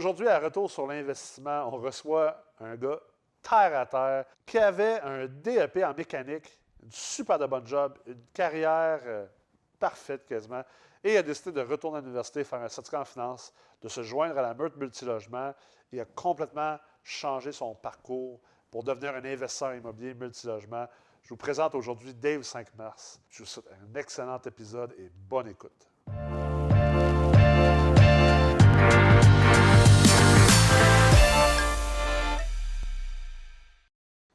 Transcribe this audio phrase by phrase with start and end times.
[0.00, 2.98] aujourd'hui, à Retour sur l'investissement, on reçoit un gars
[3.42, 8.24] terre à terre qui avait un DEP en mécanique, une super de bon job, une
[8.32, 9.26] carrière euh,
[9.78, 10.62] parfaite quasiment,
[11.04, 13.52] et a décidé de retourner à l'université, faire un certificat en finance,
[13.82, 15.54] de se joindre à la Meurthe Multilogement.
[15.92, 18.40] Il a complètement changé son parcours
[18.70, 20.86] pour devenir un investisseur immobilier multilogement.
[21.22, 23.20] Je vous présente aujourd'hui Dave 5 mars.
[23.28, 25.89] Je vous souhaite un excellent épisode et bonne écoute.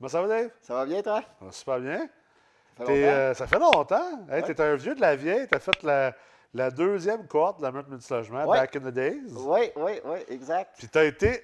[0.06, 0.52] Comment ça va, Dave?
[0.62, 1.24] Ça va bien, toi?
[1.40, 2.08] Ça va super bien.
[2.78, 4.28] Ça fait euh, ça fait longtemps.
[4.30, 4.54] Hey, Ouais.
[4.54, 5.48] T'es un vieux de la vieille.
[5.48, 6.14] Tu as fait la,
[6.54, 8.60] la deuxième cohorte de la Meurthe Multilogement, Ouais.
[8.60, 9.24] back in the days.
[9.36, 10.76] Oui, oui, oui, exact.
[10.78, 11.44] Puis tu as été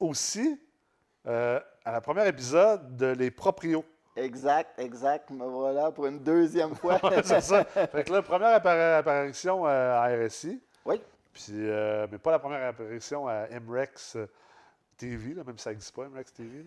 [0.00, 0.58] aussi
[1.26, 3.84] euh, à la première épisode de Les Proprios.
[4.16, 5.28] Exact, exact.
[5.28, 6.98] Me voilà pour une deuxième fois.
[7.22, 7.62] C'est ça.
[7.64, 10.62] Fait que là, première appara- apparition euh, à RSI.
[10.86, 11.02] oui,
[11.34, 14.16] Puis, euh, mais pas la première apparition à MREX
[14.96, 16.64] TV, là, même si ça n'existe pas, MREX TV.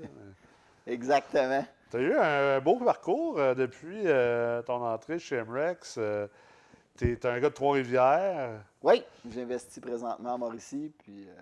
[0.88, 1.66] Exactement.
[1.92, 6.00] Tu as eu un beau parcours euh, depuis euh, ton entrée chez MREX.
[6.98, 8.62] tu es, un gars de Trois-Rivières.
[8.82, 11.34] Oui, j'investis présentement à Mauricie, puis euh,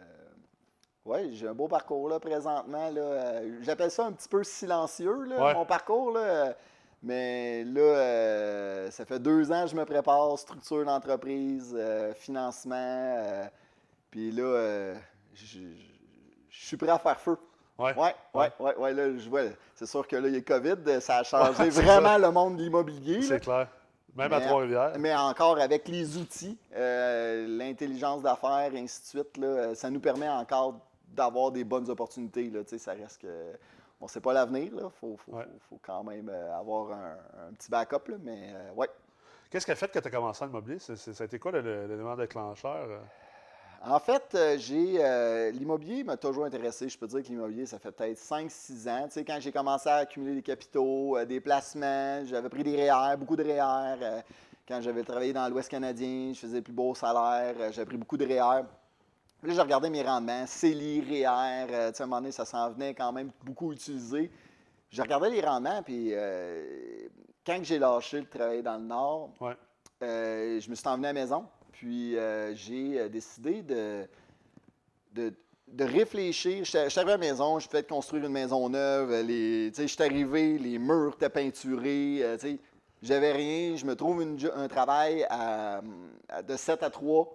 [1.05, 2.89] oui, j'ai un beau parcours là présentement.
[2.89, 5.53] Là, Euh, J'appelle ça un petit peu silencieux, là, Ouais.
[5.53, 6.11] mon parcours.
[6.11, 6.53] Là, euh,
[7.03, 12.75] mais là, euh, ça fait deux ans que je me prépare, structure d'entreprise, euh, financement.
[12.75, 13.45] euh,
[14.11, 14.95] puis là, euh,
[15.35, 15.59] je
[16.49, 17.37] suis prêt à faire feu.
[17.79, 17.93] Ouais.
[17.97, 18.51] Oui, oui, Ouais.
[18.59, 19.41] oui, ouais, là, je vois.
[19.75, 22.57] C'est sûr que là, il y a COVID, ça a changé Ouais, vraiment le monde
[22.57, 23.21] de l'immobilier.
[23.21, 23.67] C'est clair.
[24.15, 24.93] Même à Trois-Rivières.
[24.99, 29.89] Mais encore avec les outils, euh, l'intelligence d'affaires, et ainsi de suite, là, euh, ça
[29.89, 30.75] nous permet encore
[31.07, 32.49] d'avoir des bonnes opportunités.
[32.49, 33.27] Là, ça reste que.
[34.01, 35.43] On ne sait pas l'avenir, il faut, faut, Ouais.
[35.43, 37.17] faut- faut quand même euh, avoir un,
[37.49, 38.07] un petit backup.
[38.07, 38.87] Là, mais euh, ouais.
[39.49, 40.79] Qu'est-ce qui a fait que tu as commencé en immobilier?
[40.79, 42.87] C'est- c'est- ça a été quoi l'élément déclencheur?
[43.85, 46.89] En fait, euh, j'ai euh, l'immobilier m'a toujours intéressé.
[46.89, 49.05] Je peux dire que l'immobilier, ça fait peut-être 5-6 ans.
[49.05, 52.75] Tu sais, quand j'ai commencé à accumuler des capitaux, euh, des placements, j'avais pris des
[52.75, 53.97] REER, beaucoup de REER.
[54.01, 54.21] euh,
[54.67, 58.17] quand j'avais travaillé dans l'Ouest canadien, je faisais le plus beau salaire, j'avais pris beaucoup
[58.17, 58.63] de REER.
[59.41, 62.45] Puis Là, je regardais mes rendements, CELI, REER, tu sais, à un moment donné, ça
[62.45, 64.29] s'en venait quand même beaucoup utilisé.
[64.91, 66.11] Je regardais les rendements, puis
[67.45, 69.55] quand j'ai lâché le travail dans le Nord, Ouais.
[70.01, 71.45] je me suis emmené à la maison,
[71.79, 74.05] puis euh, j'ai euh, décidé de,
[75.13, 75.33] de,
[75.69, 76.65] de réfléchir.
[76.65, 79.81] J'étais j'étais arrivé à la maison, je fait construire une maison neuve, euh, les, tu
[79.81, 82.37] sais, j'étais arrivé, les murs étaient peinturés, euh,
[83.01, 85.79] j'avais rien, je me trouve une un travail à-
[86.27, 87.33] à- de 7 à 3.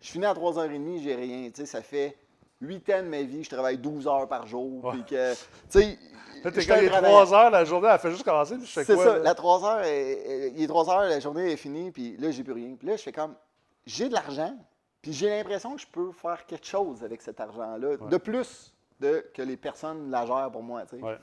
[0.00, 2.16] Je finis à 3h30, j'ai rien, ça fait
[2.62, 4.92] 8 ans de ma vie, je travaille 12 heures par jour, Ouais.
[4.92, 5.38] puis que, tu
[5.68, 5.98] sais,
[6.42, 6.50] quand
[6.88, 7.02] travailleur.
[7.26, 9.18] 3 heures, la journée, elle fait juste commencer, je C'est ça, là?
[9.18, 12.54] la 3 heures, est- est 3 heures, la journée est finie, puis là, j'ai plus
[12.54, 12.74] rien.
[12.78, 13.34] Puis là, je fais comme,
[13.86, 14.56] j'ai de l'argent,
[15.00, 19.24] puis j'ai l'impression que je peux faire quelque chose avec cet argent-là, de plus de,
[19.34, 21.02] que les personnes la gèrent pour moi, tu sais.
[21.02, 21.18] Ouais.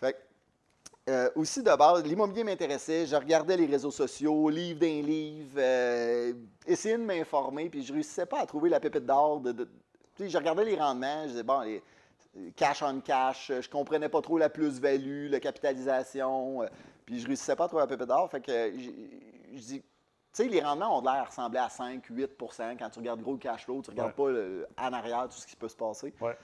[0.00, 5.02] Fait que, euh, aussi de base, l'immobilier m'intéressait, je regardais les réseaux sociaux, livre d'un
[5.02, 6.32] livre, euh,
[6.66, 9.40] essayer de m'informer, puis je réussissais pas à trouver la pépite d'or.
[9.40, 9.68] De, de-
[10.16, 11.82] tu sais, je regardais les rendements, je disais, bon, les,
[12.56, 16.66] cash on cash, je comprenais pas trop la plus-value, la capitalisation, euh,
[17.04, 18.30] puis je réussissais pas à trouver la pépite d'or.
[18.30, 18.72] Fait que
[19.52, 19.82] je dis,
[20.42, 23.64] sais, les rendements ont l'air de ressembler à 5-8% quand tu regardes gros le cash
[23.64, 26.12] flow, tu regardes pas le- en arrière tout ce qui peut se passer.
[26.20, 26.36] Ouais.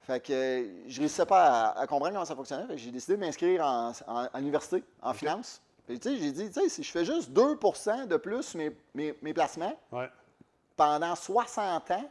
[0.00, 2.76] Fait que euh, je réussissais pas à, à comprendre comment ça fonctionnait.
[2.78, 5.60] J'ai décidé de m'inscrire en, en- en université, en finance.
[5.86, 8.74] Puis tu sais, j'ai dit, tu sais, si je fais juste 2% de plus mes,
[8.94, 10.08] mes, mes placements Ouais.
[10.76, 12.10] pendant 60 ans,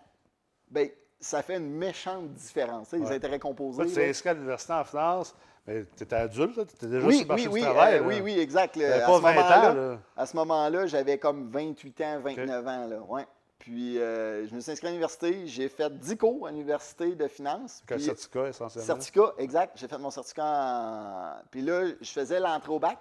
[0.70, 0.90] ben
[1.20, 2.92] ça fait une méchante différence.
[2.92, 3.86] Les intérêts composés.
[3.88, 4.08] Tu là.
[4.10, 5.36] inscrit à l'université en finance,
[5.68, 7.96] tu étais adulte, tu étais déjà sur Oui, le marché oui, du oui, travail.
[7.96, 8.76] euh, oui, oui, exact.
[8.78, 8.88] là.
[8.90, 10.00] T'avais À pas ce 20 ans, là.
[10.16, 12.88] à ce moment-là, j'avais comme 28 ans, 29 ans.
[12.88, 13.26] Là, ouais.
[13.60, 15.46] Puis euh, je me suis inscrit à l'université.
[15.46, 17.84] J'ai fait 10 cours à l'université de finance.
[17.86, 18.86] Puis- certificat, essentiellement.
[18.86, 19.74] Certificat, exact.
[19.76, 21.34] J'ai fait mon certificat en...
[21.52, 22.98] Puis là, je faisais l'entrée au bac.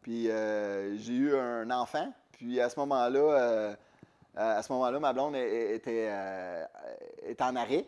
[0.00, 2.10] Puis euh, j'ai eu un enfant.
[2.32, 3.76] Puis à ce moment-là,
[4.34, 6.10] à ce moment-là, ma blonde était,
[7.26, 7.84] était en arrêt.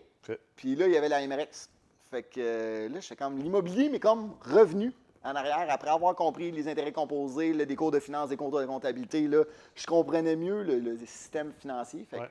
[0.57, 1.71] Puis là, il y avait la MRX.
[2.15, 4.93] Fait que euh, là, j'étais comme l'immobilier, mais comme revenu
[5.25, 5.67] en arrière.
[5.69, 9.27] Après avoir compris les intérêts composés, le des cours de finance, des cours de comptabilité,
[9.27, 9.43] là,
[9.75, 12.07] je comprenais mieux le, le système financier.
[12.13, 12.31] Ouais.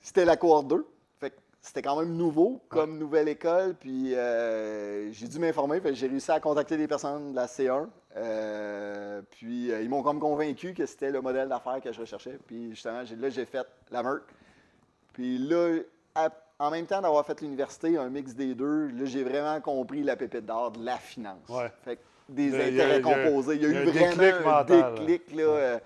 [0.00, 0.86] c'était la cohorte 2.
[1.18, 3.74] Fait que c'était quand même nouveau comme nouvelle école.
[3.74, 5.80] Puis euh, j'ai dû m'informer.
[5.92, 7.88] J'ai réussi à contacter des personnes de la C1.
[8.16, 12.38] Euh, puis euh, ils m'ont comme convaincu que c'était le modèle d'affaires que je recherchais.
[12.46, 14.22] Puis justement, là, j'ai fait la Merck.
[15.12, 15.80] Puis là,
[16.14, 20.02] à- en même temps d'avoir fait l'université, un mix des deux, là, j'ai vraiment compris
[20.02, 21.48] la pépite d'or de la finance.
[21.48, 21.70] Ouais.
[21.84, 23.56] Fait que des intérêts il y a- composés.
[23.56, 25.34] Il y a, il y a eu vraiment déclic un mental, déclic.
[25.36, 25.78] Là, euh,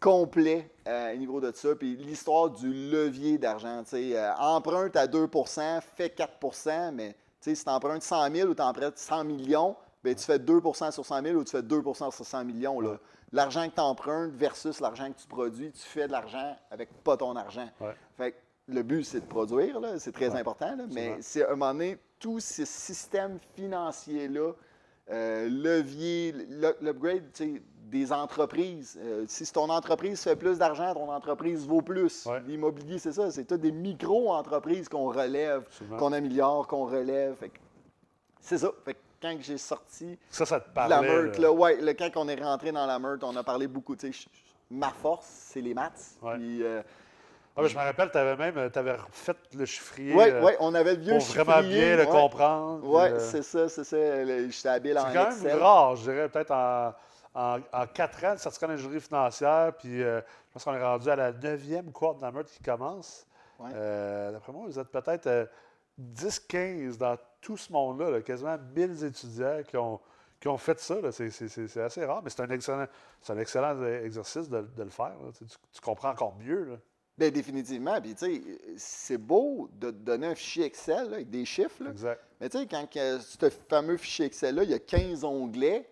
[0.00, 1.74] complet euh, au niveau de ça.
[1.76, 3.82] Puis l'histoire du levier d'argent.
[3.84, 8.30] tu sais, euh, emprunte à 2% fait 4% mais tu sais, si tu empruntes 100
[8.34, 11.50] 000 ou tu empruntes 100 millions, ben, tu fais 2% sur 100 000 ou tu
[11.52, 12.80] fais 2% sur 100 millions.
[12.80, 12.90] là.
[12.90, 12.96] Ouais.
[13.32, 17.16] L'argent que tu empruntes versus l'argent que tu produis, tu fais de l'argent avec pas
[17.16, 17.68] ton argent.
[17.80, 17.94] Ouais.
[18.16, 18.36] Fait que
[18.68, 21.72] le but, c'est de produire, c'est très Ouais, important, là, mais c'est à un moment
[21.72, 24.52] donné, tout ce système financier-là,
[25.10, 27.24] euh, levier, le- l'upgrade
[27.90, 28.98] des entreprises.
[29.02, 32.24] euh, si ton entreprise fait plus d'argent, ton entreprise vaut plus.
[32.26, 32.40] Ouais.
[32.46, 35.64] L'immobilier, c'est ça, c'est tout des micro-entreprises qu'on relève,
[35.98, 37.34] qu'on améliore, qu'on relève.
[38.40, 38.70] C'est ça.
[38.84, 40.94] Fait que quand j'ai sorti Ça, ça te de parlait.
[40.96, 41.48] la meute, là.
[41.48, 43.96] là, ouais, le, quand on est rentré dans la meute, on a parlé beaucoup.
[44.70, 46.12] Ma force, c'est les maths.
[46.22, 46.36] Ouais.
[46.36, 46.82] Puis, euh,
[47.56, 50.74] Ah, mais je me rappelle, tu avais même avais refait le chiffrier ouais, euh, on
[50.74, 52.08] avait le vieux pour vraiment chiffrier, bien le ouais.
[52.10, 52.80] comprendre.
[52.80, 53.96] Puis, euh, c'est ça, c'est ça.
[53.96, 56.94] Le- J'étais habile en C'est quand même rare, je dirais, peut-être en,
[57.34, 61.10] en, en quatre ans de certificat d'ingénierie financière, puis euh, je pense qu'on est rendu
[61.10, 63.26] à la neuvième cohorte de la meute qui commence.
[63.58, 63.70] Ouais.
[63.74, 65.44] Euh, D'après moi, vous êtes peut-être euh,
[66.00, 70.00] 10-15 dans tout ce monde-là, là, quasiment 1000 étudiants qui ont,
[70.40, 70.94] qui ont fait ça.
[71.12, 72.86] C'est- assez rare, mais c'est un excellent,
[73.28, 75.12] un excellent exercice de, de le faire.
[75.38, 76.64] Tu, tu- tu comprends encore mieux.
[76.64, 76.76] là.
[77.18, 78.00] Bien, définitivement.
[78.00, 78.42] Puis, tu sais,
[78.76, 81.84] c'est beau de te donner un fichier Excel là, avec des chiffres.
[81.84, 81.90] là.
[81.90, 82.20] Exact.
[82.40, 85.88] Mais tu sais, quand ce fameux fichier Excel-là, il y a 15 onglets,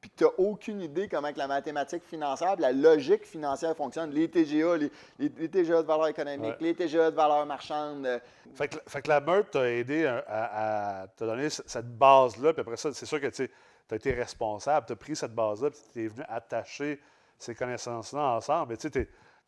[0.00, 3.76] puis que tu n'as aucune idée comment que la mathématique financière, puis la logique financière
[3.76, 4.10] fonctionne.
[4.12, 6.68] Les TGA, les, les- les TGA de valeur économique, Ouais.
[6.68, 8.06] les TGA de valeur marchande.
[8.06, 8.18] euh,
[8.54, 12.54] Fait que, fait que la meute t'a aidé à, à- à te donner cette base-là,
[12.54, 13.50] puis après ça, c'est sûr que tu
[13.90, 16.98] as été responsable, tu as pris cette base-là, puis tu es venu attacher
[17.38, 18.70] ces connaissances-là ensemble.
[18.70, 18.90] Mais tu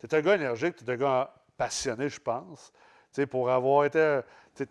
[0.05, 2.71] es, un gars énergique, tu es un gars passionné, je pense.
[3.13, 4.23] Tu sais, pour avoir été un,
[4.55, 4.65] tu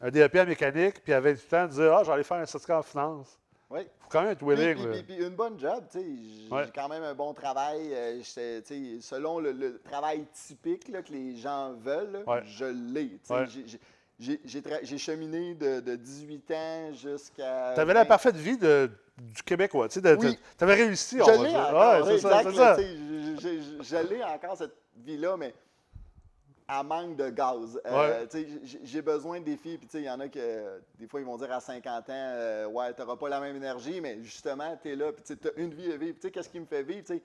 [0.00, 2.78] un DEP en mécanique, puis avec du temps de dire Ah, j'allais faire un certificat
[2.78, 3.38] en finance.
[3.70, 3.80] oui.
[3.82, 4.74] Il faut quand même être willing.
[4.76, 4.92] puis- là.
[4.92, 6.04] puis- puis une bonne job, tu sais.
[6.48, 6.70] J'ai Ouais.
[6.72, 7.88] quand même un bon travail.
[7.92, 8.20] euh,
[8.64, 12.42] tu selon le, le travail typique là, que les gens veulent, là, Ouais.
[12.46, 13.18] je l'ai.
[13.26, 13.32] tu.
[13.32, 13.46] Ouais.
[13.48, 17.72] J'ai- cheminé de, de 18 ans jusqu'à.
[17.74, 18.06] Tu avais la 20.
[18.06, 19.88] parfaite vie de, du Québécois.
[19.88, 20.38] Tu Oui.
[20.60, 21.58] avais réussi, on va dire.
[21.58, 25.54] encore, Ouais, ça, je- l'ai encore cette vie-là, mais
[26.68, 27.80] à manque de gaz.
[27.86, 31.20] Euh, tu sais, j'ai- besoin des filles, puis il y en a que des fois
[31.20, 34.20] ils vont dire à 50 ans, euh, ouais, tu n'auras pas la même énergie, mais
[34.22, 36.18] justement, tu es là, puis tu as une vie à vivre.
[36.18, 37.02] Qu'est-ce qui me fait vivre?
[37.06, 37.22] tu sais?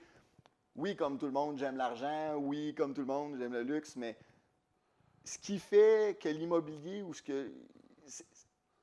[0.75, 2.35] Oui, comme tout le monde, j'aime l'argent.
[2.37, 4.15] Oui, comme tout le monde, j'aime le luxe, mais
[5.25, 7.51] ce qui fait que l'immobilier ou ce que.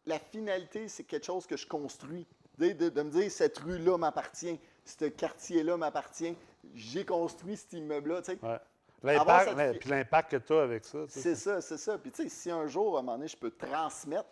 [0.07, 2.27] La finalité, c'est quelque chose que je construis.
[2.59, 6.37] De, de- de me dire, cette rue-là m'appartient, ce quartier-là m'appartient,
[6.75, 8.23] j'ai construit cet immeuble-là.
[8.23, 8.39] tu sais.
[8.43, 8.59] Ouais.
[9.05, 10.99] L'impact, cette puis l'impact que tu as avec ça.
[11.09, 11.97] C'est ça, c'est ça.
[11.99, 14.29] Puis tu sais, si un jour, à un moment donné, je peux transmettre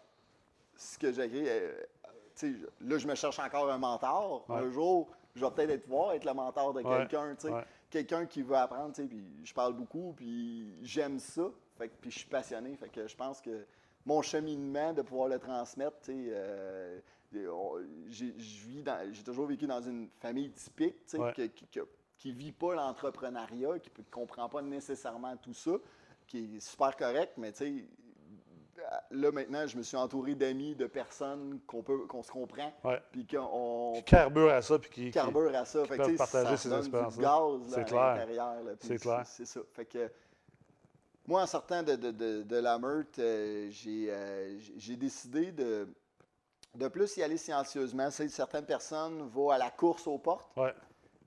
[0.77, 1.73] ce que j'ai écrit, euh,
[2.81, 4.45] là, je me cherche encore un mentor.
[4.49, 4.57] Ouais.
[4.57, 7.53] Un jour, je vais peut-être être pouvoir être le mentor de Ouais, quelqu'un, tu sais.
[7.53, 7.65] ouais.
[7.91, 11.45] Quelqu'un qui veut apprendre, tu sais, puis je parle beaucoup, puis j'aime ça.
[11.79, 12.75] Fait que, puis je suis passionné.
[12.75, 13.65] Fait que je pense que
[14.05, 16.99] mon cheminement de pouvoir le transmettre, tu sais, euh,
[18.09, 21.33] j'ai dans- j'ai toujours vécu dans une famille typique, tu sais, Ouais.
[21.33, 21.89] que- qui- que-
[22.19, 25.73] qui vit pas l'entrepreneuriat, qui ne comprend pas nécessairement tout ça,
[26.27, 27.85] qui est super correct, mais tu sais,
[29.11, 32.73] là maintenant, je me suis entouré d'amis, de personnes qu'on peut, qu'on se comprend,
[33.11, 35.05] puis qu'on Qui carbure à ça, puis qui.
[35.07, 35.85] qui- carbure à ça.
[35.85, 36.91] Fait que, partager ces gaz
[37.21, 38.65] là, à l'intérieur.
[38.81, 39.23] C'est clair.
[39.27, 39.61] C'est ça.
[39.73, 40.11] Fait que
[41.27, 45.89] moi, en sortant de, de- de- de la meute, euh, j'ai euh, j'ai décidé de,
[46.77, 48.11] de plus y aller silencieusement.
[48.11, 50.57] Certaines personnes vont à la course aux portes.
[50.57, 50.75] Ouais.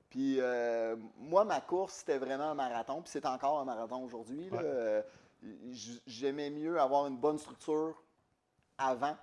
[0.10, 3.02] Puis euh, moi, ma course, c'était vraiment un marathon.
[3.02, 4.50] Puis c'est encore un marathon aujourd'hui.
[4.50, 4.60] Ouais.
[4.64, 5.02] Euh,
[6.06, 8.02] J'aimais mieux avoir une bonne structure
[8.78, 9.16] avant.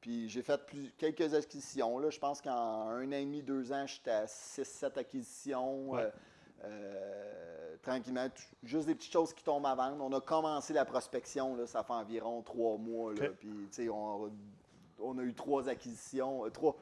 [0.00, 1.98] Puis j'ai fait plus, quelques acquisitions.
[1.98, 2.10] Là.
[2.10, 2.50] Je pense qu'en
[2.88, 5.90] un an et demi, deux ans, j'étais à 6-7 acquisitions.
[5.90, 6.12] Ouais.
[6.64, 8.28] euh, tranquillement,
[8.62, 10.04] juste des petites choses qui tombent à vendre.
[10.04, 13.14] On a commencé la prospection, là, ça fait environ trois mois.
[13.14, 13.28] là.
[13.28, 13.36] OK.
[13.38, 14.30] Puis, tu sais, on,
[15.00, 16.76] on a eu trois acquisitions, euh, trois,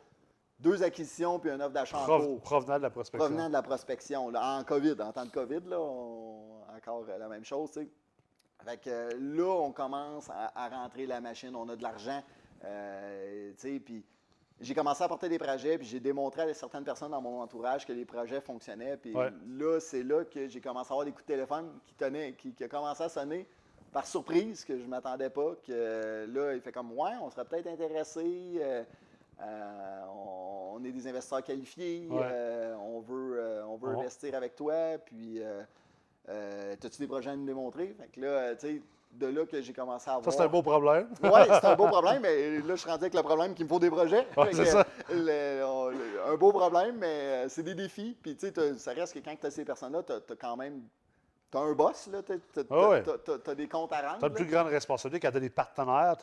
[0.61, 2.41] deux acquisitions puis un offre d'achat en cours.
[2.41, 3.19] provenant de la prospection.
[3.27, 7.19] Provenant de la prospection, là, en COVID, en temps de COVID, là, on- encore euh,
[7.19, 7.89] la même chose, tu sais.
[8.65, 12.23] Fait que euh, là, on commence à, à rentrer la machine, on a de l'argent,
[12.65, 14.05] euh, tu sais, puis
[14.61, 17.85] j'ai commencé à porter des projets, puis j'ai démontré à certaines personnes dans mon entourage
[17.87, 19.31] que les projets fonctionnaient, puis Ouais.
[19.49, 22.55] là, c'est là que j'ai commencé à avoir des coups de téléphone qui tenaient, qui,
[22.55, 23.47] qui a commencé à sonner
[23.95, 27.45] par surprise, que je ne m'attendais pas, que là, il fait comme, ouais, on serait
[27.45, 28.83] peut-être intéressé, euh,
[29.41, 32.21] euh, on, on est des investisseurs qualifiés, Ouais.
[32.25, 34.75] euh, on veut, euh, on veut On- investir avec toi,
[35.07, 35.41] puis
[36.29, 37.95] as-tu des projets à nous démontrer?
[37.99, 38.83] Fait que là, tu sais,
[39.13, 40.35] de là que j'ai commencé à Ça, avoir.
[40.35, 41.09] c'est un beau problème.
[41.23, 43.69] Oui, c'est un beau problème, mais là, je suis rendu avec le problème qu'il me
[43.69, 44.27] faut des projets.
[44.37, 44.85] Ouais, c'est ça.
[45.09, 48.17] le- on- le- un beau problème, mais c'est des défis.
[48.21, 50.83] Puis, tu sais, ça reste que quand tu as ces personnes-là, tu as, quand même.
[51.55, 52.23] Tu as un boss, là.
[52.23, 52.33] Tu
[52.71, 53.01] Ah
[53.47, 54.19] as, des comptes à rendre.
[54.19, 56.17] Tu as une plus grande responsabilité quand tu as des partenaires.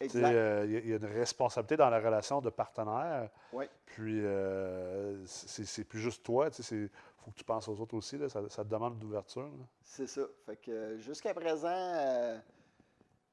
[0.00, 0.32] Exact.
[0.32, 3.28] euh, Il y, a- il y a une responsabilité dans la relation de partenaire.
[3.52, 3.66] Oui.
[3.86, 6.48] Puis, euh, c'est plus juste toi.
[6.70, 6.88] Il
[7.24, 8.16] faut que tu penses aux autres aussi.
[8.16, 8.28] là.
[8.28, 9.50] Ça, ça te demande d'ouverture.
[9.82, 10.22] C'est ça.
[10.46, 12.38] Fait que jusqu'à présent, euh,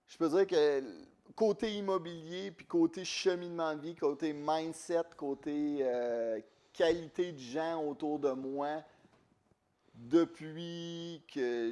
[0.07, 0.83] je peux dire que
[1.35, 5.85] côté immobilier, puis côté cheminement de vie, côté mindset, côté
[6.73, 8.81] qualité de gens autour de moi,
[9.97, 11.71] depuis que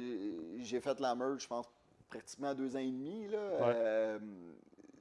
[0.58, 1.66] j'ai fait la merge, je pense
[2.08, 4.18] pratiquement deux ans et demi, là, euh,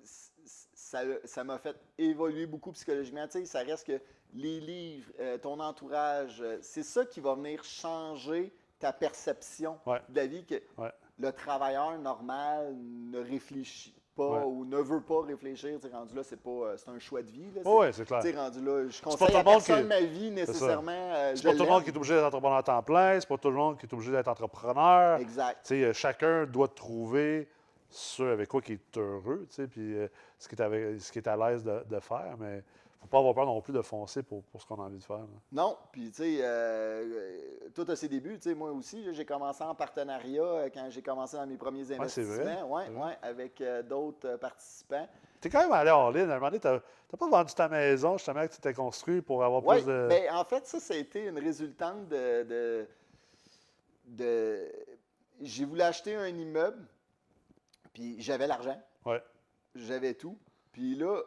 [0.04, 3.26] ça ça m'a fait évoluer beaucoup psychologiquement.
[3.28, 4.00] Tu sais, ça reste que
[4.34, 10.02] les livres, euh, ton entourage, euh, c'est ça qui va venir changer ta perception Ouais.
[10.10, 10.92] de la vie que Ouais.
[11.18, 14.44] le travailleur normal ne réfléchit pas Ouais.
[14.46, 15.78] ou ne veut pas réfléchir.
[15.80, 17.46] Tu rendu là, c'est pas euh, c'est un choix de vie.
[17.66, 18.22] Oh, oui, c'est clair.
[18.36, 20.92] Rendu là, je pas conseille à personne qui- ma vie nécessairement.
[20.92, 23.20] euh, C'est pas tout le monde qui est obligé d'être entrepreneur à temps plein.
[23.20, 25.20] C'est pas tout le monde qui est obligé d'être entrepreneur.
[25.20, 25.60] Exact.
[25.64, 27.48] Tu sais, euh, chacun doit trouver
[27.90, 30.08] ce avec quoi il est heureux, puis euh,
[30.40, 32.64] ce qui est, avec- ce qui est à l'aise de, de faire, mais
[33.00, 35.04] faut pas avoir peur non plus de foncer pour, pour ce qu'on a envie de
[35.04, 35.18] faire.
[35.18, 35.26] là.
[35.52, 37.25] Non, puis tu sais, euh,
[37.76, 41.02] tout à ses débuts, tu sais, moi aussi, j'ai commencé en partenariat euh, quand j'ai
[41.02, 43.06] commencé dans mes premiers investissements, ouais, c'est vrai.
[43.06, 45.08] ouais, avec euh, d'autres euh, participants.
[45.42, 46.30] Tu es quand même allé en ligne.
[46.30, 46.80] À un moment donné, tu n'as
[47.20, 50.08] pas vendu ta maison justement que tu t'es construit pour avoir plus de.
[50.10, 52.44] ben, en fait, ça, ça a été une résultante de.
[52.44, 52.88] de,
[54.06, 54.72] de-
[55.42, 56.88] j'ai voulu acheter un immeuble,
[57.94, 58.82] puis j'avais l'argent,
[59.76, 60.38] j'avais tout.
[60.72, 61.22] Puis là,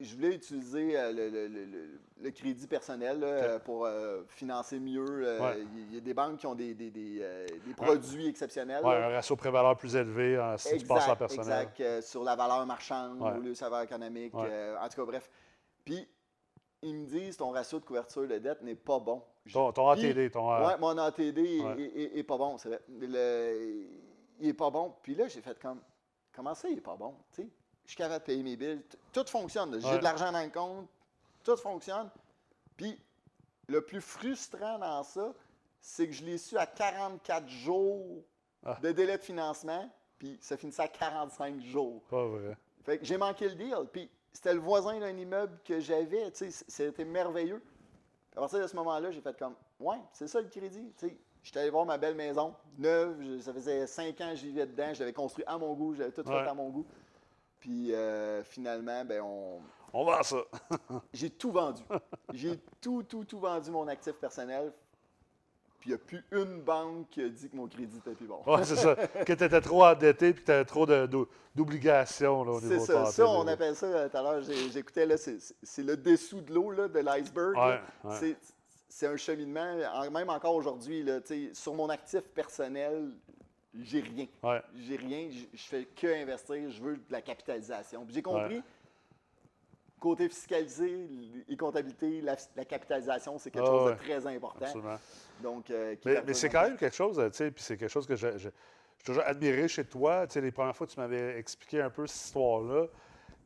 [0.00, 4.78] je voulais utiliser euh, le, le- le- le- crédit personnel là, euh, pour euh, financer
[4.78, 5.40] mieux.
[5.40, 5.62] Ouais.
[5.90, 7.18] Il y a des banques qui ont des, des- des,
[7.66, 8.84] des produits exceptionnels.
[8.84, 11.68] Ouais, un ratio pré-valeur plus élevé hein, si tu passes en personnel.
[11.78, 14.34] Exact, sur la valeur marchande au lieu de sa valeur économique.
[14.34, 15.30] En tout cas, bref.
[15.84, 16.06] Puis,
[16.82, 19.22] ils me disent ton ratio de couverture de dette n'est pas bon.
[19.52, 20.48] Ton, ton Puis- ATD, ton.
[20.64, 21.80] Ouais, mon ATD est- Ouais.
[21.82, 22.56] est, est- est pas bon.
[23.00, 23.86] Le-
[24.40, 24.94] il est pas bon.
[25.02, 25.80] Puis là, j'ai fait comme,
[26.32, 27.14] comment ça, il est pas bon?
[27.88, 28.82] Je suis capable de payer mes billes.
[29.14, 29.80] Tout fonctionne.
[29.80, 29.98] J'ai Ouais.
[29.98, 30.86] de l'argent dans le compte.
[31.42, 32.10] Tout fonctionne.
[32.76, 33.00] Puis,
[33.66, 35.32] le plus frustrant dans ça,
[35.80, 38.22] c'est que je l'ai su à 44 jours
[38.62, 38.78] Ah.
[38.82, 39.90] de délai de financement.
[40.18, 42.02] Puis, ça finissait à 45 jours.
[42.10, 42.56] Pas vrai.
[42.84, 43.74] Fait que j'ai manqué le deal.
[43.90, 46.30] Puis c'était le voisin d'un immeuble que j'avais.
[46.32, 47.62] Tu sais, c'était merveilleux.
[48.36, 50.92] À partir de ce moment-là, j'ai fait comme, ouais, c'est ça le crédit.
[50.98, 53.16] Tu sais, j'étais allé voir ma belle maison, neuve.
[53.22, 54.92] je- ça faisait cinq ans que je vivais dedans.
[54.92, 55.94] Je l'avais construit à mon goût.
[55.94, 56.42] J'avais tout Ouais.
[56.44, 56.86] fait à mon goût.
[57.60, 59.60] Puis euh, finalement, ben, on...
[59.92, 60.36] On vend ça.
[61.12, 61.82] j'ai tout vendu.
[62.34, 64.72] j'ai tout, tout, tout vendu mon actif personnel.
[65.80, 68.26] Puis il n'y a plus une banque qui a dit que mon crédit était plus
[68.26, 68.40] bon.
[68.46, 68.96] Ouais, c'est ça.
[69.24, 70.86] Que tu étais trop endetté puis que tu avais trop
[71.54, 75.82] d'obligations au niveau C'est ça, on appelle ça euh, tout à l'heure, j'écoutais, là, c'est-
[75.82, 77.54] le dessous de l'eau, de l'iceberg.
[77.54, 77.80] là.
[78.04, 78.34] Ouais, ouais.
[78.88, 81.06] C'est- un cheminement, en- même encore aujourd'hui,
[81.52, 83.12] sur mon actif personnel,
[83.74, 84.26] j'ai rien.
[84.42, 84.62] Ouais.
[84.76, 88.06] J'ai rien, je fais que investir, je veux de la capitalisation.
[88.08, 88.62] J'ai compris, Ouais.
[90.00, 91.08] côté fiscalisé
[91.48, 94.64] et comptabilité, la, la capitalisation, c'est quelque Ah chose de très important.
[94.64, 94.98] Absolument.
[95.42, 98.14] Donc, euh, Mais, c'est quand même quelque chose, tu sais, puis c'est quelque chose que
[98.16, 98.48] je-
[99.04, 100.26] toujours admiré chez toi.
[100.26, 102.86] Tu sais, les premières fois que tu m'avais expliqué un peu cette histoire-là,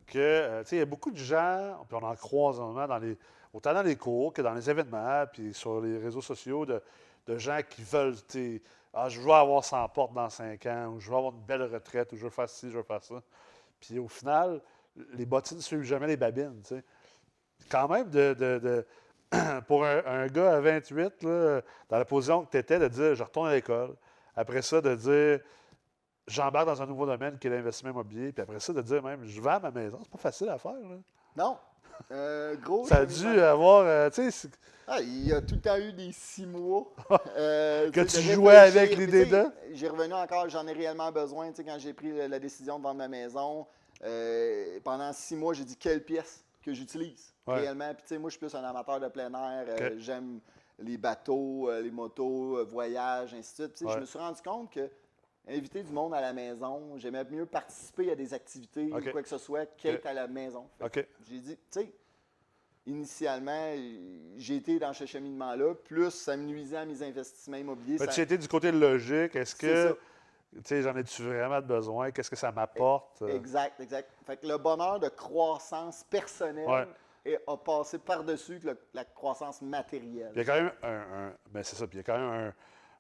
[0.06, 2.68] que, euh, tu sais, il y a beaucoup de gens, puis on en croise en
[2.68, 3.16] moment dans les,
[3.52, 6.82] autant dans les cours que dans les événements, puis sur les réseaux sociaux, de,
[7.26, 8.62] de gens qui veulent, tu sais,
[8.94, 11.62] ah, je veux avoir 100 portes dans 5 ans, ou je veux avoir une belle
[11.62, 13.22] retraite, ou je veux faire ci, je veux faire ça.
[13.80, 14.60] Puis au final,
[15.14, 16.62] les bottines ne suivent jamais les babines.
[17.70, 18.86] Quand même, de, de- de-
[19.66, 23.22] pour un, gars à 28, là, dans la position que tu étais, de dire je
[23.22, 23.96] retourne à l'école.
[24.36, 25.40] Après ça, de dire
[26.26, 28.32] j'embarque dans un nouveau domaine qui est l'investissement immobilier.
[28.32, 29.98] Puis après ça, de dire même je vends ma maison.
[30.02, 30.72] C'est pas facile à faire.
[31.36, 31.56] Non.
[32.10, 32.84] Euh, gros.
[32.86, 33.84] Ça a dû avoir.
[33.86, 34.10] euh,
[34.86, 36.92] Ah, il y a tout le temps eu des six mois.
[37.36, 39.46] euh, Que tu sais, tu jouais avec sais, de?
[39.72, 41.50] J'ai revenu encore, j'en ai réellement besoin.
[41.52, 43.66] Quand j'ai pris la, la décision de vendre ma maison,
[44.04, 47.54] euh, pendant six mois, j'ai dit quelle pièce que j'utilise Ouais.
[47.60, 47.92] réellement?
[47.94, 49.64] Puis, moi, je suis plus un amateur de plein air.
[49.68, 49.90] euh.
[49.98, 50.38] J'aime
[50.78, 53.80] les bateaux, euh, les motos, euh, voyages, ainsi de suite.
[53.82, 53.94] Ouais.
[53.94, 54.88] Je me suis rendu compte que
[55.48, 59.28] inviter du monde à la maison, j'aimais mieux participer à des activités ou quoi que
[59.28, 60.68] ce soit qu'être à la maison.
[61.28, 61.92] J'ai dit, tu sais,
[62.86, 63.74] initialement,
[64.36, 67.96] j'ai été dans ce cheminement-là, plus ça me nuisait à mes investissements immobiliers.
[68.00, 69.36] Mais ça- tu étais du côté logique.
[69.36, 69.96] Est-ce que.
[70.54, 72.10] Tu sais, j'en ai-tu vraiment besoin?
[72.10, 73.22] Qu'est-ce que ça m'apporte?
[73.22, 74.10] Euh, Exact, exact.
[74.26, 76.68] Fait que le bonheur de croissance personnelle
[77.24, 77.40] Ouais.
[77.46, 78.60] a passé par-dessus
[78.92, 80.30] la croissance matérielle.
[80.34, 81.28] Il y a quand même un.
[81.28, 81.86] un- ben, c'est ça.
[81.86, 82.52] Puis il y a quand même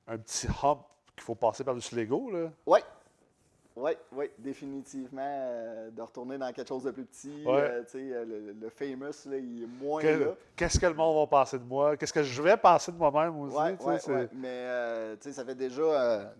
[0.08, 0.78] un, un petit hump
[1.16, 2.30] qu'il faut passer par-dessus l'ego.
[2.30, 2.50] là.
[2.66, 2.80] Oui,
[3.76, 5.22] Oui, oui, définitivement.
[5.24, 7.42] euh, de retourner dans quelque chose de plus petit.
[7.46, 7.52] Ouais.
[7.60, 10.34] euh, tu sais, euh, le, le famous, là, il est moins Que- là.
[10.56, 11.96] Qu'est-ce que le monde va penser de moi?
[11.96, 13.56] Qu'est-ce que je vais penser de moi-même aussi?
[13.56, 14.28] Ouais, ouais, c'est-.
[14.34, 16.32] Mais tu sais, ça fait déjà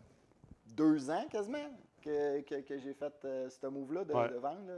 [0.67, 1.59] deux ans quasiment
[2.03, 3.13] que, que- que j'ai fait
[3.51, 4.67] ce move-là de, de vendre.
[4.69, 4.75] là.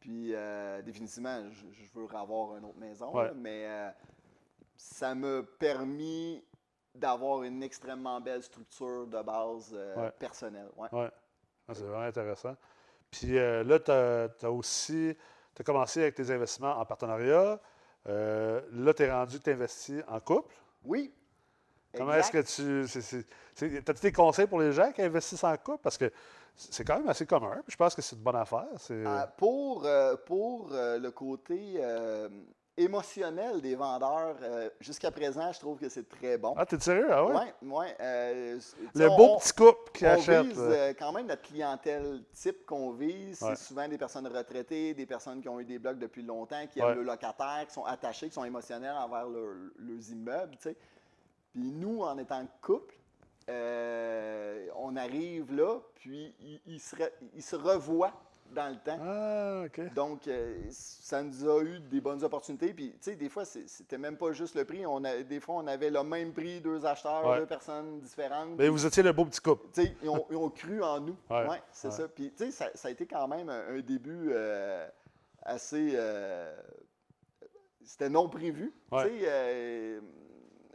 [0.00, 3.12] Puis euh, définitivement, je, je veux avoir une autre maison.
[3.16, 3.66] Là, mais
[4.76, 6.42] ça m'a permis
[6.98, 10.10] d'avoir une extrêmement belle structure de base euh, Ouais.
[10.18, 10.68] personnelle.
[10.76, 10.88] Ouais.
[10.92, 12.56] Ah, c'est vraiment intéressant.
[13.10, 13.90] Puis euh, là, tu
[14.46, 15.16] as, aussi
[15.58, 17.58] as commencé avec tes investissements en partenariat.
[18.06, 20.54] Euh, là, tu es rendu que tu investis en couple.
[20.84, 21.12] Oui.
[21.96, 22.84] Comment est-ce que tu.
[23.88, 25.80] As-tu des conseils pour les gens qui investissent en couple?
[25.82, 26.12] Parce que
[26.54, 27.54] c'est quand même assez commun.
[27.64, 28.66] puis Je pense que c'est une bonne affaire.
[28.90, 32.28] Euh, pour euh, pour euh, le côté euh,
[32.78, 36.54] émotionnel des vendeurs, euh, jusqu'à présent, je trouve que c'est très bon.
[36.56, 37.08] Ah, t'es sérieux?
[37.10, 37.34] Ah ouais?
[37.34, 38.58] Ouais, ouais, euh,
[38.94, 40.46] Le on- beau petit couple qui on achète.
[40.46, 43.42] vise euh, quand même notre clientèle type qu'on vise.
[43.42, 43.54] Ouais.
[43.56, 46.80] C'est souvent des personnes retraitées, des personnes qui ont eu des blocs depuis longtemps, qui
[46.80, 46.88] Ouais.
[46.88, 50.52] aiment le locataire, qui sont attachés, qui sont émotionnels envers leur- leurs immeubles.
[50.56, 50.76] tu sais.
[51.52, 52.94] Puis nous, en étant couple,
[53.48, 56.94] euh, on arrive là, puis ils il se,
[57.34, 58.12] il se revoient
[58.54, 58.98] dans le temps.
[59.02, 59.92] Ah, OK.
[59.94, 62.72] Donc, euh, ça nous a eu des bonnes opportunités.
[62.72, 64.84] Puis, tu sais, des fois, c'était même pas juste le prix.
[64.86, 67.38] On a, des fois, on avait le même prix, deux acheteurs, Ouais.
[67.40, 68.56] deux personnes différentes.
[68.58, 69.66] Mais vous étiez le beau petit couple.
[69.74, 71.16] Tu sais, ils, ont, ils ont cru en nous.
[71.30, 71.94] Ouais, Ouais, c'est ouais.
[71.94, 72.08] ça.
[72.08, 74.88] Puis, tu sais, ça, ça a été quand même un, un début euh,
[75.42, 75.92] assez.
[75.94, 76.54] euh,
[77.84, 78.72] c'était non prévu.
[78.90, 79.08] Ouais.
[79.10, 80.00] Tu sais,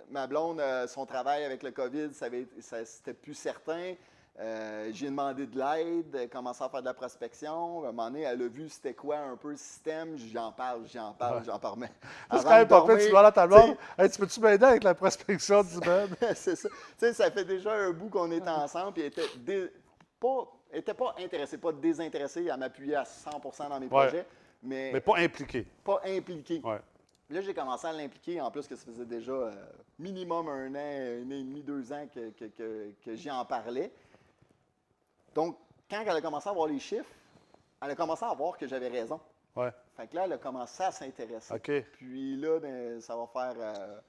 [0.09, 2.27] ma blonde, son travail avec le COVID, ça
[2.59, 3.93] ça- c'était plus certain.
[4.39, 7.83] Euh, j'ai demandé de l'aide, commencé à faire de la prospection.
[7.83, 10.17] À un moment donné, elle a vu c'était quoi un peu le système.
[10.17, 11.43] J'en parle, j'en parle, Ouais.
[11.45, 11.79] j'en parle.
[11.79, 11.91] Mais
[12.31, 13.05] C'est quand même pas fait.
[13.05, 13.77] Tu vas à ta blonde.
[13.97, 16.09] Hey, tu peux-tu m'aider avec la prospection du Ben?
[16.35, 16.67] c'est ça.
[16.69, 19.71] Tu sais, ça fait déjà un bout qu'on est ensemble, puis elle était dé-
[20.19, 23.29] pas, elle était pas intéressée, pas désintéressée à m'appuyer à 100
[23.69, 23.89] dans mes Ouais.
[23.89, 24.25] projets,
[24.63, 25.67] mais, Mais pas impliqué.
[25.83, 26.59] pas impliquée.
[26.63, 26.79] Ouais.
[27.29, 29.51] Là, j'ai commencé à l'impliquer, en plus que ça faisait déjà euh,
[29.99, 33.45] minimum un an, un an et demi, deux ans que, que, que- que j'y en
[33.45, 33.91] parlais.
[35.33, 35.57] Donc,
[35.89, 37.09] quand elle a commencé à voir les chiffres,
[37.81, 39.19] elle a commencé à voir que j'avais raison.
[39.55, 39.71] Ouais.
[39.95, 41.53] Fait que là, elle a commencé à s'intéresser.
[41.93, 43.99] Puis là, ben, ça va faire euh,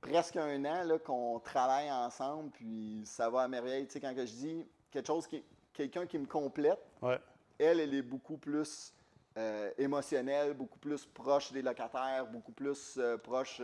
[0.00, 3.86] presque un an qu'on travaille ensemble, puis ça va à merveille.
[3.86, 7.18] Tu sais, quand que je dis quelque chose qui, quelqu'un qui me complète, Ouais.
[7.58, 8.92] elle, elle est beaucoup plus
[9.36, 13.60] euh, émotionnelle, beaucoup plus proche des locataires, beaucoup plus euh, proche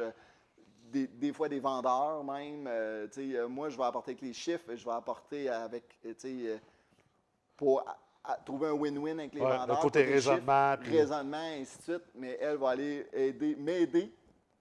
[0.90, 2.66] des, des fois des vendeurs même.
[2.66, 6.59] Euh, euh, moi, je vais apporter avec les chiffres, je vais apporter avec, euh, euh,
[7.57, 9.76] pour à- à trouver un win-win avec les Ouais, vendeurs.
[9.76, 10.76] le côté côté chiffres, raisonnement.
[10.81, 14.12] puis- raisonnement, ainsi de suite, mais elle va aller aider, m'aider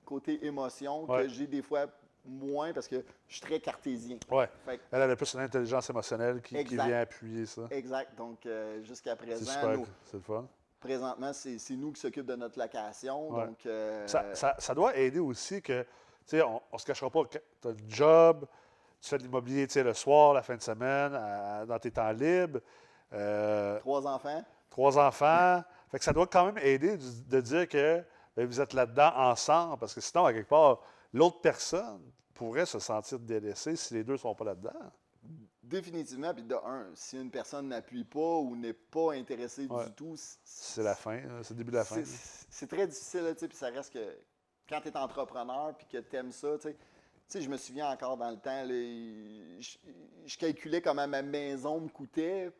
[0.05, 1.23] côté émotion Ouais.
[1.23, 1.85] que j'ai des fois
[2.25, 4.17] moins parce que je suis très cartésien.
[4.31, 4.47] Ouais.
[4.65, 7.63] Que- Elle, a plus une intelligence émotionnelle qui, vient appuyer ça.
[7.71, 8.15] exact.
[8.17, 8.47] Donc,
[8.83, 9.51] jusqu'à présent,
[10.05, 10.47] C'est le fun.
[10.79, 13.29] présentement, c'est nous qui s'occupons de notre location.
[13.29, 13.45] Ouais.
[13.47, 15.85] Donc, euh, Ça, ça- ça doit aider aussi que,
[16.37, 18.45] sais, on ne se cachera pas tu as le job,
[19.01, 21.91] tu fais de l'immobilier, tu sais, le soir, la fin de semaine, à- dans tes
[21.91, 22.59] temps libres,
[23.13, 24.43] euh, trois enfants.
[24.69, 25.63] trois enfants.
[25.91, 28.03] Fait que ça doit quand même aider de dire que
[28.35, 30.79] ben, vous êtes là-dedans ensemble, parce que sinon, à quelque part,
[31.13, 32.01] l'autre personne
[32.33, 34.71] pourrait se sentir délaissée si les deux ne sont pas là-dedans.
[35.63, 39.85] Définitivement, puis de un, si une personne n'appuie pas ou n'est pas intéressée Ouais.
[39.85, 42.01] du tout, C'est la fin, c'est le début de la fin.
[42.03, 44.17] c'est- très difficile, puis ça reste que
[44.69, 46.69] quand tu es entrepreneur puis que tu aimes ça, tu
[47.27, 47.41] sais.
[47.41, 49.77] Je me souviens encore dans le temps, je,
[50.25, 52.51] je calculais comment ma maison me coûtait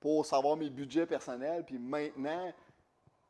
[0.00, 2.52] pour savoir mes budgets personnels, puis maintenant,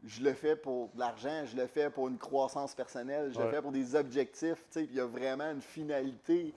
[0.04, 3.50] je le fais pour de l'argent, je le fais pour une croissance personnelle, je le
[3.50, 6.54] fais pour des objectifs, tu sais, puis il y a vraiment une finalité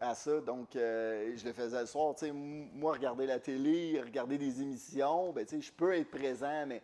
[0.00, 0.40] à ça.
[0.40, 2.14] Donc, euh, je le faisais le soir.
[2.14, 6.10] Tu sais, moi, regarder la télé, regarder des émissions, ben, tu sais, je peux être
[6.10, 6.82] présent, mais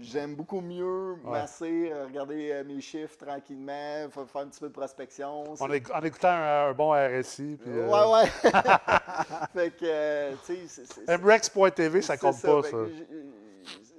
[0.00, 4.68] j'aime beaucoup mieux masser, euh, regarder euh, mes chiffres tranquillement, fa- faire un petit peu
[4.68, 5.50] de prospection.
[5.52, 7.58] En, C'est- éc- en écoutant un, un bon RSI.
[7.60, 8.50] Puis, euh, Ouais, ouais.
[9.54, 12.76] fait que, tu sais, MREX.tv, ça compte pas, ça.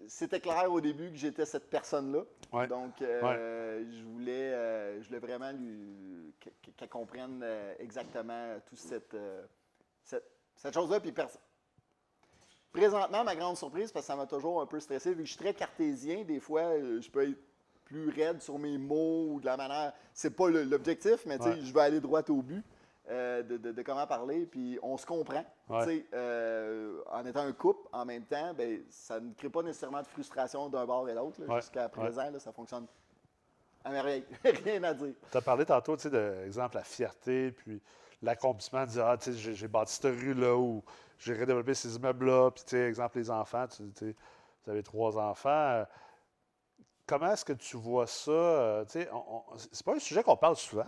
[0.08, 2.22] C'était clair au début que j'étais cette personne-là.
[2.54, 2.68] Ouais.
[2.68, 5.52] Donc, euh, je, voulais, euh, je voulais vraiment
[6.78, 7.44] qu'elle comprenne
[7.80, 9.16] exactement toute cette,
[10.04, 10.24] cette,
[10.56, 11.00] cette chose-là.
[11.02, 11.12] Puis
[12.76, 15.34] présentement, ma grande surprise, parce que ça m'a toujours un peu stressé, vu que je
[15.34, 17.38] suis très cartésien, des fois, euh, je peux être
[17.86, 19.94] plus raide sur mes mots ou de la manière.
[20.14, 21.60] C'est pas l'objectif, mais Ouais.
[21.62, 22.64] je vais aller droit au but.
[23.08, 25.46] euh, de, de- de comment parler, puis on se comprend.
[25.70, 26.08] Ouais.
[26.16, 30.08] Euh, en étant un couple, en même temps, ben, ça ne crée pas nécessairement de
[30.08, 31.40] frustration d'un bord et l'autre.
[31.48, 32.88] Ouais, Jusqu'à présent, là, ça fonctionne
[33.84, 34.24] à merveille.
[34.66, 35.14] Rien à dire.
[35.32, 37.80] Tu as parlé tantôt, tu sais, de exemple, la fierté, puis
[38.24, 40.84] l'accomplissement de dire, ah, tu sais, j'ai- j'ai bâti cette rue-là ou
[41.20, 44.16] j'ai redéveloppé ces immeubles-là, puis, tu sais, exemple, les enfants, tu sais,
[44.66, 45.50] vous avez trois enfants.
[45.50, 45.86] euh,
[47.08, 48.32] Comment est-ce que tu vois ça?
[48.32, 49.10] euh, tu sais,
[49.72, 50.88] c'est pas un sujet qu'on parle souvent,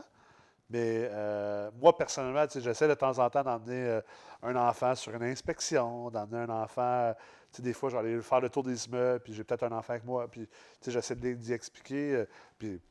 [0.69, 4.01] mais euh, moi, personnellement, tu sais, j'essaie de temps en temps d'emmener
[4.43, 7.13] un enfant sur une inspection, d'emmener un enfant,
[7.53, 9.93] tu sais, des fois, j'allais faire le tour des immeubles, puis j'ai peut-être un enfant
[9.93, 12.25] avec moi, puis, tu sais, j'essaie d'y expliquer,
[12.59, 12.81] puis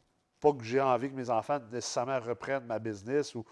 [0.40, 3.44] pas que j'ai envie que mes enfants nécessairement reprennent ma business ou,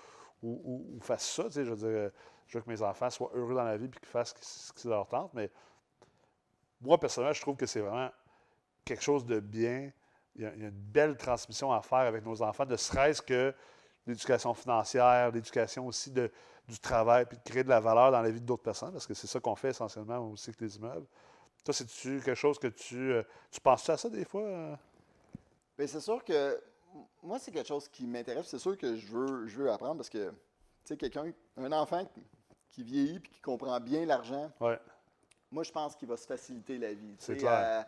[0.43, 2.11] ou, ou- fassent ça, tu sais, je veux dire,
[2.47, 4.89] je veux que mes enfants soient heureux dans la vie, puis qu'ils fassent ce qui
[4.89, 5.51] leur tente, mais
[6.81, 8.11] moi, personnellement, je trouve que c'est vraiment
[8.85, 9.91] quelque chose de bien.
[10.37, 13.55] Il y, a, une belle transmission à faire avec nos enfants, ne serait-ce que
[14.07, 16.31] l'éducation financière, l'éducation aussi de,
[16.69, 19.15] du travail, puis de créer de la valeur dans la vie d'autres personnes, parce que
[19.15, 21.07] c'est ça qu'on fait essentiellement aussi avec les immeubles.
[21.65, 23.13] Toi, c'est-tu quelque chose que tu.
[23.13, 24.43] euh, tu penses-tu à ça des fois?
[24.43, 24.77] euh?
[25.79, 26.61] Bien, c'est sûr que
[27.23, 28.47] moi, c'est quelque chose qui m'intéresse.
[28.47, 30.33] C'est sûr que je veux, je veux apprendre parce que,
[30.89, 32.05] sais, quelqu'un, un enfant
[32.71, 34.79] qui- vieillit et qui comprend bien l'argent, Ouais,
[35.51, 37.13] moi, je pense qu'il va se faciliter la vie.
[37.17, 37.53] tu C'est clair.
[37.53, 37.83] euh,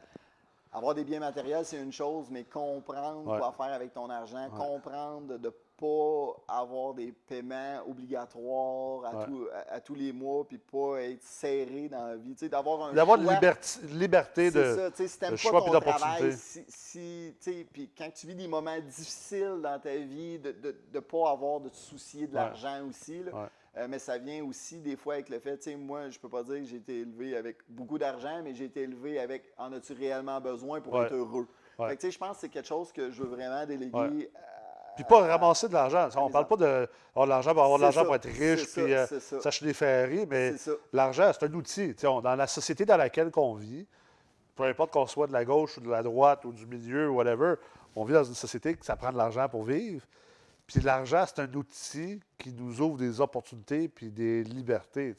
[0.73, 3.39] avoir des biens matériels, c'est une chose, mais comprendre Ouais.
[3.39, 4.57] quoi faire avec ton argent, Ouais.
[4.59, 9.25] comprendre de ne pas avoir des paiements obligatoires à, Ouais.
[9.27, 12.33] tous- à- à tous les mois, puis pas être serré dans la vie.
[12.35, 14.75] Tu sais, d'avoir un D'avoir liberti- liberté de.
[14.75, 16.33] ça, si de choix ton d'opportunité.
[16.33, 20.55] si, si, tu sais, puis quand tu vis des moments difficiles dans ta vie, de
[20.95, 22.41] ne pas avoir de te soucier de Ouais.
[22.43, 23.33] l'argent aussi, là.
[23.35, 23.49] Ouais.
[23.79, 26.31] Euh, mais ça vient aussi des fois avec le fait, tu sais, moi, je peux
[26.31, 29.71] pas dire que j'ai été élevé avec beaucoup d'argent, mais j'ai été élevé avec en
[29.75, 31.47] as-tu réellement besoin pour être heureux?
[31.77, 34.31] Fait que, tu sais, je pense que c'est quelque chose que je veux vraiment déléguer.
[34.97, 36.09] Puis pas ramasser de l'argent.
[36.17, 38.63] On mes parle pas de avoir de l'argent pour avoir de l'argent pour être riche,
[38.65, 40.55] puis ça, euh, s'acheter des Ferrari, mais
[40.93, 41.95] l'argent, c'est un outil.
[42.05, 43.87] On- dans la société dans laquelle on vit,
[44.55, 47.17] peu importe qu'on soit de la gauche ou de la droite ou du milieu ou
[47.17, 47.55] whatever,
[47.95, 50.05] on vit dans une société que ça prend de l'argent pour vivre.
[50.67, 55.15] Puis l'argent, c'est un outil qui nous ouvre des opportunités puis des libertés.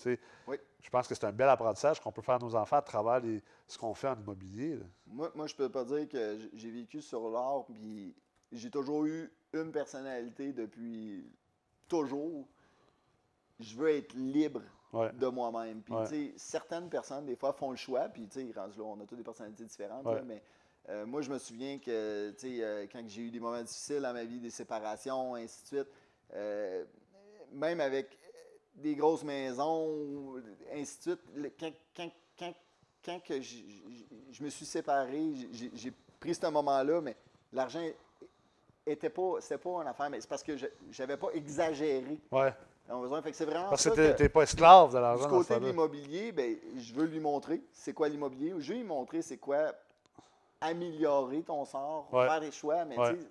[0.48, 0.58] Oui.
[0.82, 3.20] Je pense que c'est un bel apprentissage qu'on peut faire à nos enfants à travers
[3.20, 4.76] les- ce qu'on fait en immobilier.
[4.76, 4.86] là.
[5.08, 8.14] Moi, moi, je peux pas dire que j'ai vécu sur l'or, puis
[8.52, 11.26] j'ai toujours eu une personnalité depuis
[11.88, 12.48] toujours.
[13.60, 14.62] Je veux être libre
[14.94, 15.12] Ouais.
[15.14, 15.82] de moi-même.
[15.82, 16.04] Puis, Ouais.
[16.08, 19.00] tu sais, certaines personnes, des fois, font le choix, puis, tu sais, rendu là, on
[19.02, 20.42] a toutes des personnalités différentes, là, mais
[20.90, 24.02] euh, moi, je me souviens que, tu sais, euh, quand j'ai eu des moments difficiles
[24.02, 25.88] dans ma vie, des séparations, ainsi de suite,
[26.34, 26.86] euh,
[27.52, 28.18] même avec
[28.76, 30.36] des grosses maisons,
[30.72, 32.56] ainsi de suite, le- quand, quand- quand-
[33.04, 37.18] quand que j- j- je me suis séparé, j'ai pris ce moment-là, mais
[37.52, 37.86] l'argent
[38.92, 42.54] était pas, c'était pas une affaire, mais c'est parce que je j'avais pas exagéré Ouais.
[43.22, 45.24] Fait que c'est vraiment Parce ça que t'es- que- t'es pas esclave de du l'argent.
[45.30, 48.54] dans ce côté de l'immobilier, ben, je veux lui montrer c'est quoi l'immobilier.
[48.60, 49.74] Je veux lui montrer c'est quoi
[50.62, 52.28] améliorer ton sort, Ouais.
[52.28, 52.86] faire des choix.
[52.86, 53.14] Mais Ouais.
[53.16, 53.28] tu sais,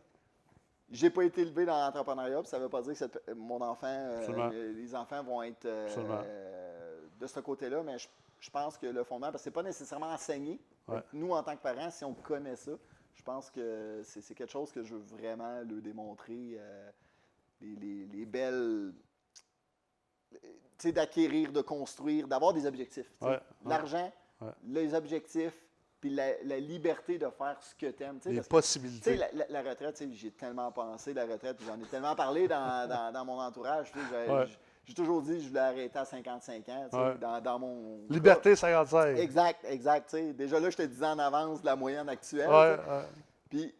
[0.90, 4.72] j'ai pas été élevé dans l'entrepreneuriat, ça veut pas dire que cette- mon enfant, euh,
[4.74, 8.08] les enfants vont être euh, euh, de ce côté-là, mais je,
[8.40, 10.58] je pense que le fondement, parce que c'est pas nécessairement enseigné.
[10.86, 11.02] Ouais.
[11.12, 12.72] Nous, en tant que parents, si on connaît ça,
[13.16, 16.56] je pense que c'est quelque chose que je veux vraiment leur démontrer.
[16.58, 16.90] euh,
[17.60, 18.92] les, les- les belles
[20.30, 20.38] tu
[20.76, 23.10] sais, d'acquérir, de construire, d'avoir des objectifs.
[23.22, 23.40] Ouais.
[23.64, 24.50] L'argent, Ouais.
[24.64, 25.54] les objectifs,
[25.98, 28.20] puis la, la liberté de faire ce que tu aimes.
[28.26, 29.16] Les possibilités.
[29.16, 32.86] la, la- la retraite, sais, j'ai tellement pensé la retraite, j'en ai tellement parlé dans,
[32.86, 33.90] dans- dans mon entourage.
[34.86, 37.18] J'ai toujours dit que je voulais arrêter à 55 ans, Ouais.
[37.18, 38.06] dans, dans mon...
[38.08, 39.16] Liberté 55.
[39.18, 40.14] Exact, exact.
[40.14, 42.48] Déjà là, je te disais en avance de la moyenne actuelle.
[42.48, 42.76] Ouais.
[43.50, 43.74] Puis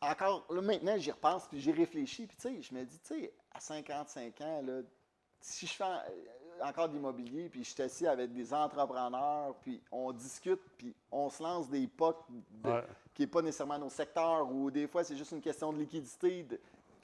[0.00, 2.26] encore, là, maintenant, j'y repense, puis j'y réfléchis.
[2.26, 4.80] Puis tu sais, je me dis, tu sais, à 55 ans, là,
[5.40, 9.82] si je fais euh, encore de l'immobilier, puis je suis assis avec des entrepreneurs, puis
[9.90, 12.84] on discute, puis on se lance des pas de- Ouais.
[13.14, 16.44] qui n'est pas nécessairement nos secteurs, ou des fois, c'est juste une question de liquidité.
[16.44, 16.60] de-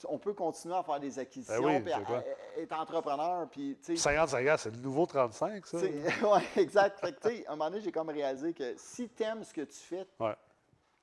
[0.06, 3.76] on peut continuer à faire des acquisitions, Ben oui, puis à- à- être entrepreneur, puis
[3.82, 5.76] tu sais, 55 ans, c'est le nouveau 35, ça.
[6.32, 7.00] ouais, exact.
[7.00, 9.44] Fait que, tu sais, à un moment donné, j'ai comme réalisé que si tu aimes
[9.44, 10.34] ce que tu fais, Ouais.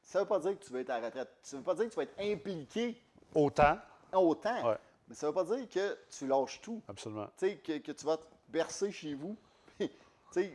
[0.02, 1.30] ça ne veut pas dire que tu vas être à la retraite.
[1.42, 3.02] Ça ne veut pas dire que tu vas être impliqué
[3.34, 3.78] Autant.
[4.14, 4.70] autant.
[4.70, 4.78] Ouais.
[5.08, 6.82] Mais ça ne veut pas dire que tu lâches tout.
[6.88, 7.28] Absolument.
[7.38, 9.36] Tu sais, que, que tu vas te bercer chez vous.
[9.80, 9.88] tu
[10.32, 10.52] sais,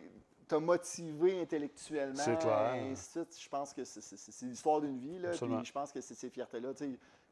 [0.48, 2.16] te motiver intellectuellement.
[2.24, 2.74] C'est clair.
[2.74, 3.40] et ainsi de suite.
[3.40, 5.18] Je pense que c'est- l'histoire d'une vie.
[5.20, 6.70] Là, puis je pense que c'est ces fiertés-là.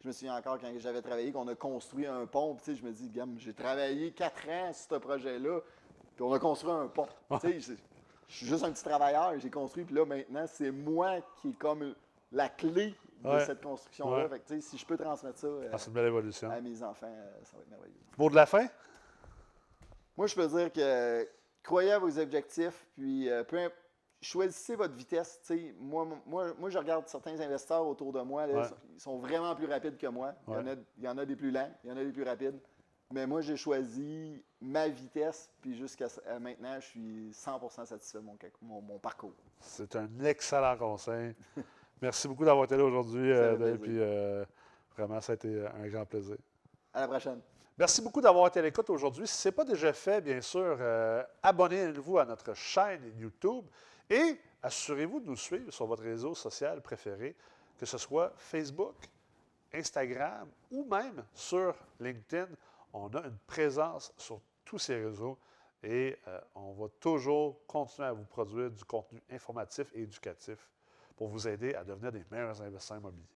[0.03, 2.55] Je me souviens encore quand j'avais travaillé, qu'on a construit un pont.
[2.55, 5.61] puis je me dis, gamme, j'ai travaillé quatre ans sur ce projet-là.
[6.15, 7.09] Puis on a construit un pont.
[7.43, 7.75] Je-
[8.29, 9.85] suis juste un petit travailleur, j'ai construit.
[9.85, 11.95] Puis là, maintenant, c'est moi qui est comme
[12.31, 13.45] la clé de Ouais.
[13.45, 14.29] cette construction-là.
[14.29, 14.61] Ouais.
[14.61, 16.51] Si je peux transmettre ça euh, Ah, c'est une belle évolution.
[16.51, 17.95] à mes enfants, euh, ça va être merveilleux.
[18.19, 18.67] Mot de la fin?
[20.17, 21.29] Moi, je peux dire que
[21.63, 23.73] croyez à vos objectifs, puis euh, peu imp-
[24.21, 25.41] choisissez votre vitesse.
[25.79, 28.47] Moi, moi, moi, je regarde certains investisseurs autour de moi.
[28.47, 28.69] là, Ouais.
[28.95, 30.35] Ils sont vraiment plus rapides que moi.
[30.49, 32.05] Il, y en a, il y en a des plus lents, il y en a
[32.05, 32.59] des plus rapides.
[33.11, 36.09] Mais moi, j'ai choisi ma vitesse, puis jusqu'à
[36.41, 39.33] maintenant, je suis 100% satisfait de mon, mon- mon parcours.
[39.61, 41.35] C'est un excellent conseil.
[42.03, 44.45] Merci beaucoup d'avoir été là aujourd'hui, euh, Dave, puis euh,
[44.97, 46.37] vraiment, ça a été un grand plaisir.
[46.93, 47.41] À la prochaine.
[47.79, 49.27] Merci beaucoup d'avoir été à l'écoute aujourd'hui.
[49.27, 53.65] Si ce n'est pas déjà fait, bien sûr, euh, abonnez-vous à notre chaîne YouTube
[54.11, 57.37] et assurez-vous de nous suivre sur votre réseau social préféré,
[57.79, 58.95] que ce soit Facebook,
[59.73, 62.49] Instagram ou même sur LinkedIn.
[62.93, 65.39] On a une présence sur tous ces réseaux
[65.83, 70.59] et euh, on va toujours continuer à vous produire du contenu informatif et éducatif
[71.17, 73.38] pour vous aider à devenir des meilleurs investisseurs immobiliers.